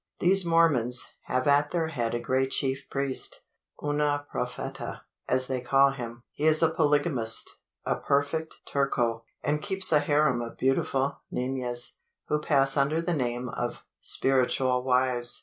[0.19, 3.41] These Mormons have at their head a great chief priest
[3.83, 6.23] una propheta, as they call him.
[6.31, 12.39] He is a polygamist a perfect Turco and keeps a harem of beautiful ninas, who
[12.41, 15.39] pass under the name of `spiritual wives.'